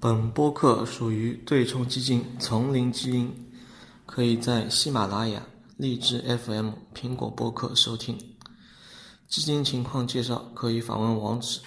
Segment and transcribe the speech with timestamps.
[0.00, 3.34] 本播客属于对冲基金丛林基因，
[4.06, 5.42] 可以在喜马拉雅、
[5.76, 8.16] 荔枝 FM、苹果播客收听。
[9.26, 11.60] 基金情况介绍可以访问网址：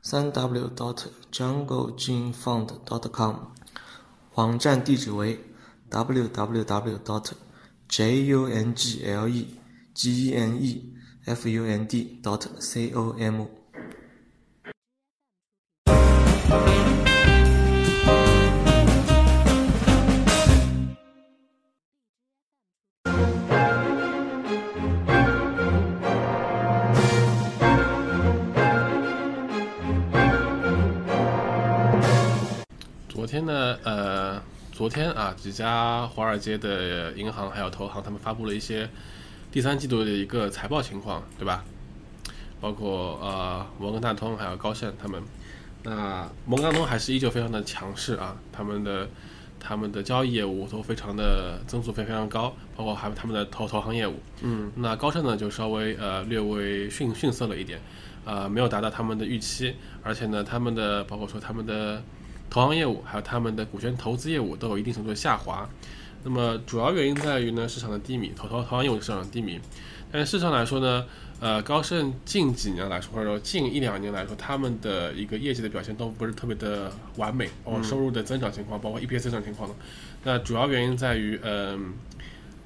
[0.00, 3.34] 三 w dot jungle gene fund dot com，
[4.36, 5.40] 网站地址为
[5.90, 7.32] www dot
[7.88, 8.48] jungle
[9.96, 10.22] gene
[10.62, 11.82] fund
[12.22, 12.46] dot
[16.48, 16.81] com。
[33.42, 38.88] 天呢，呃，昨天啊，几家华尔街的银行还有投行，他们发布了一些
[39.50, 41.64] 第三季度的一个财报情况，对吧？
[42.60, 45.20] 包括呃摩根大通还有高盛他们。
[45.82, 49.08] 那摩根大通还是依旧非常的强势啊，他们的
[49.58, 54.14] 他们的交易业务都非常的增速非非常高，包括还有他们的投投行业务。
[54.42, 57.80] 嗯，那高盛呢就稍微呃略微逊逊色了一点，
[58.24, 62.00] 呃没有达到他们的预期，而且呢他们的包括说他们的
[62.52, 65.66] 投行业务还有他们的股权投资业务都有一定程度的下滑。
[66.22, 69.58] 那么主要原因在于呢市场的低迷，投投投行业务市场低迷。
[70.12, 71.06] 但是市场来说呢，
[71.40, 79.74] 呃高盛近几年来说或者说近一两年来说，他们的一个业绩的表现都不是特别的完美，包括收入的增长情况，包括 EPS 增长情况呢。
[80.22, 81.94] 那主要原因在于，嗯、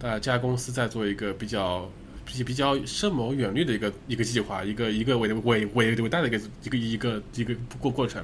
[0.00, 1.88] 呃，这家公司在做一个比较
[2.28, 8.22] 比比较深谋远虑的一个一个计划，一个一个伟伟伟伟大的一个一个一个一个过过程。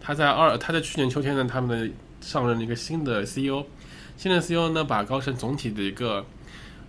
[0.00, 3.64] 他在二他在去年秋天呢，他们的上任了一个新的 CEO，
[4.16, 6.24] 新的 CEO 呢把高盛总体的一个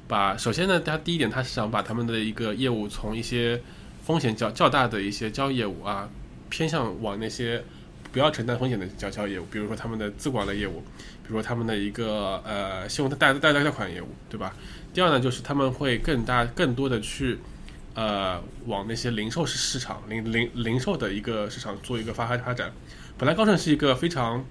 [0.07, 3.59] 把首先呢，他第一点他是想把他们的一个业务从一些
[4.03, 6.09] 风险较较大的一些交易业务啊，
[6.49, 7.63] 偏向往那些
[8.13, 10.81] 不要承担风险的交销业务，比如说他们的资管类业务，
[11.23, 14.55] 比如说他们的一个呃信用贷贷贷贷款业务，对吧？
[14.93, 17.39] 第二呢，就是他们会更大更多的去
[17.95, 22.71] 呃往那些零售市市场零零零售的一个市场做一个发发发展。
[23.17, 24.45] 本来高盛是一个非常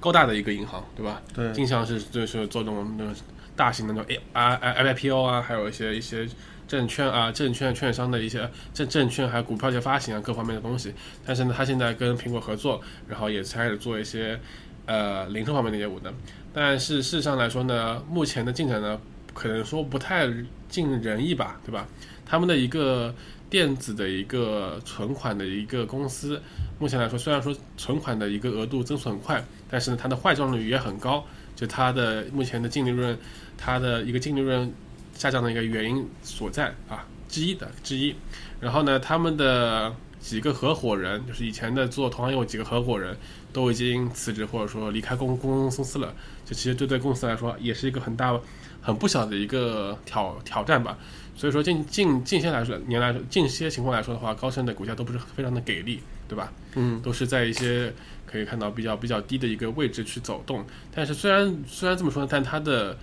[0.00, 1.22] 高大的一个银行，对吧？
[1.32, 3.14] 对经常是就是做那种那种
[3.54, 6.28] 大型的那种 A I I IPO 啊，还有一些一些
[6.72, 10.90] 证券啊、证券券商的一些证证券，还有股票的发行啊各方面的东西。
[11.22, 14.40] 但是呢，他现在跟苹果合作，然后也开始做一些
[14.86, 16.10] 呃零售方面的业务的。
[16.50, 18.98] 但是事实上来说呢，目前的进展呢，
[19.34, 20.26] 可能说不太
[20.66, 21.86] 尽人意吧，对吧？
[22.24, 23.14] 他们的一个
[23.50, 26.40] 电子的一个存款的一个公司，
[26.78, 31.22] 目前来说，虽然说存款的一个额度增速很快，但是呢，它的坏账率也很高，
[31.54, 33.14] 就它的目前的净利润，
[33.58, 34.72] 它的一个净利润
[35.14, 38.14] 下降的一个原因所在啊之一的之一。
[38.60, 43.16] 然后呢，他们的几个合伙人，就是以前的做同行业务几个合伙人，
[43.52, 46.14] 都已经辞职或者说离开公公公司了。
[46.46, 48.38] 这其实这对公司来说，也是一个很大、
[48.80, 50.96] 很不小的一个挑挑战吧。
[51.34, 56.52] 所以说近近近些来说年来说，近些情况来说的话，高盛的股价都不是非常的给力，对吧？
[56.74, 57.92] 嗯，都是在一些
[58.26, 60.64] 可以看到比较比较低的一个位置去走动。
[60.94, 62.96] 但是虽然虽然这么说，但它的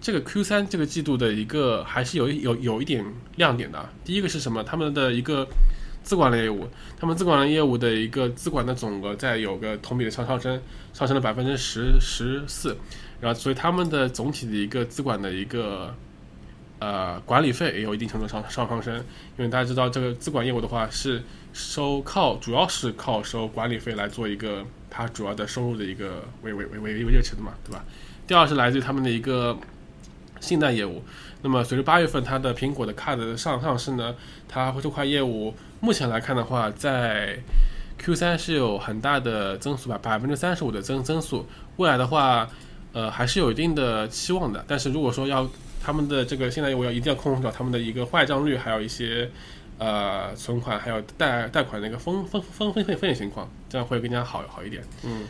[0.00, 3.04] 这个 Q 三这个季度的一个还是有有有一点
[3.36, 3.92] 亮点的啊。
[4.04, 4.64] 第一个是什么？
[4.64, 5.46] 他们的一个
[6.02, 6.66] 资管类业务，
[6.98, 10.60] 他们资管类业务的一个资管的总额在有个同比的上上升，
[10.94, 12.76] 上升了百分之十十四，
[13.20, 15.94] 然后所以他们的总体的一个资管的一个
[16.78, 18.96] 呃管理费也有一定程度上上上升，
[19.36, 21.22] 因为大家知道这个资管业务的话是
[21.52, 27.84] 收靠主要是靠收管理费来做一个它主要的收入的一个为为为为为热情的嘛，对吧？
[28.26, 29.58] 第二是来自于他们的一个
[30.40, 31.02] 信贷业务。
[31.42, 34.14] 那么随着八月份它的苹果的 Card 的上上市呢，
[34.48, 37.38] 它这块业务目前来看的话，在
[37.98, 41.46] Q 三是有很大的增速吧，百分之三十五的增增速。
[41.76, 42.48] 未来的话，
[42.92, 44.64] 呃，还是有一定的期望的。
[44.66, 45.48] 但是如果说要
[45.82, 49.30] 他们的这个信贷业务要一定要控制好他们的一个坏账率，还有一些
[49.78, 54.82] 呃存款还有贷贷款的一个风风风风风风险情况，这样会更加好好一点。
[55.04, 55.24] 嗯，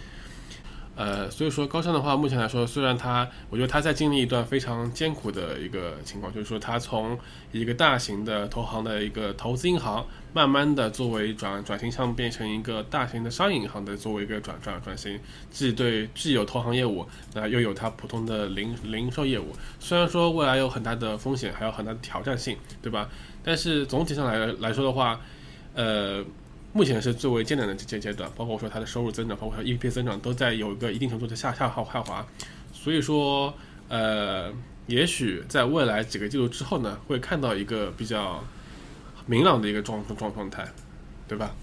[1.00, 7.18] 呃，所以说高盛的话，目前来说，虽然它，我觉得它在经历一段非常艰苦的一个情况，就是说它从
[7.52, 15.18] 一个大型的投行的一个投资银行，慢慢的作为转转型向变成一个大型的商业银行的作为一个转转转型，
[15.50, 19.56] 既对既有投行业务，那又有它普通的零零售业务。
[19.78, 23.08] 虽然说未来有很大的风险，还有很大的挑战性，对吧？
[23.42, 25.18] 但是总体上来来说的话，
[25.74, 26.22] 呃。
[26.72, 32.24] 目前是最为艰难的阶阶段，包括说它的收入增长，包括它 EPS 增长，都在有一个一定程度的下下滑下滑。
[32.72, 33.52] 所以说，
[33.88, 34.52] 呃，
[34.86, 38.42] 也许在未来几个季度之后呢，会看到一个比较
[39.26, 40.66] 明朗的一个状状状态，
[41.26, 41.54] 对吧？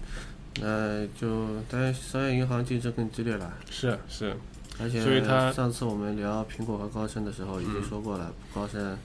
[0.60, 4.36] 呃就当然商业银行竞争更激烈了，是是，
[4.80, 8.98] 而且所以它上次我们聊苹果和高盛的时候已经说过了，高盛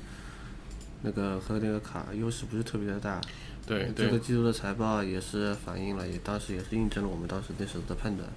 [1.03, 3.21] 那个和那个卡优势不是特别的大。
[3.65, 8.27] 对对这个季度的财报也是反映了，也当时也是印证了我们当时那时候的判断。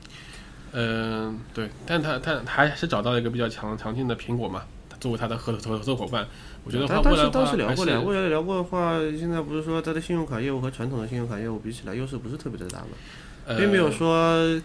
[0.72, 4.64] 嗯，对，但他他还是找到了一个比较强强劲的苹果嘛，
[5.00, 6.26] 作为他的合合合作伙伴，
[6.64, 12.88] 我觉得他当时当时聊过了，还是未来聊过的话，现在不是说他的信用卡业务和传统的信用卡业务比起来优势不是特别的大吗？
[13.46, 14.60] 呃并没有说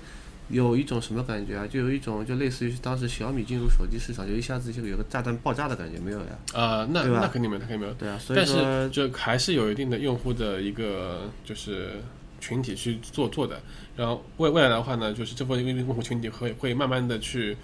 [0.52, 6.28] 有一种什么感觉啊，就有一种就类似于当时小米进入手机市场，就一下子就有个炸弹爆炸的感觉，没有呀？
[6.54, 7.94] 呃，那那肯定没有，那肯定没有。
[7.94, 12.02] 对啊，所以但说是就还是有一定的用户的一个就是
[12.40, 13.62] 群体去做做的，
[13.96, 17.56] 然后未未来的话呢，就是这部分用户群体会会慢慢的去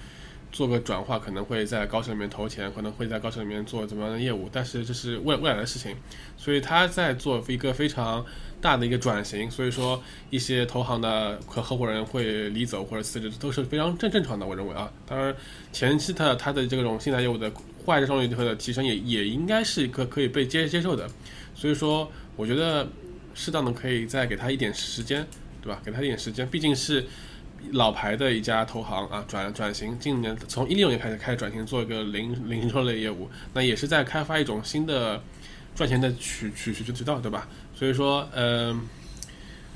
[0.51, 5.95] 做个转化，可能会在高盛里面投钱，可能会在高盛里面做怎么样的业务，但是这是未未来的事情，
[6.37, 8.25] 所以他在做一个非常
[8.59, 15.35] 大的一个转型，所以说一些投行的合合伙人会离走或者辞职都是非常正正常的，我认为啊，当然
[15.71, 17.51] 前期的他的这种信贷业务的
[17.85, 21.07] 坏账率的提升也也应该是一个可以被接接受的，
[21.53, 22.87] 所以说我觉得
[23.33, 25.25] 适当的可以再给他一点时间，
[25.61, 25.79] 对吧？
[25.85, 27.05] 给他一点时间，毕竟是
[27.71, 35.21] 老牌的一家投行啊，转转型，今年从一六年开始开始转型做一个零零售类业务，那也是在开发一种新的
[35.75, 37.47] 赚钱的渠渠渠渠道，对吧？
[37.75, 38.87] 所以说，嗯、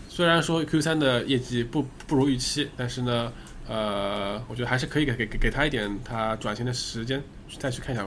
[0.08, 3.32] 虽然说 Q 三的业绩不不如预期，但是呢，
[3.68, 7.22] 呃，我觉得还是可以给给给给他一点他转型的时间，
[7.60, 8.04] 再去看一下